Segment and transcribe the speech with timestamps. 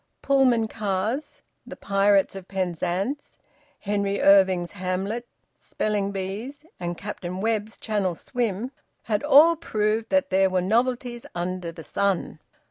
[0.23, 3.37] Pullman cars, "The Pirates of Penzance,"
[3.81, 8.71] Henry Irving's "Hamlet," spelling bees, and Captain Webb's channel swim
[9.03, 12.39] had all proved that there were novelties under the sun.